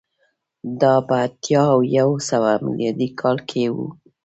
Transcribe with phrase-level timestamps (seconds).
[0.81, 3.75] دا په اتیا او یو سوه میلادي کال کې و